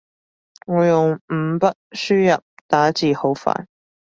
[0.65, 3.67] 我用五筆輸入打字好快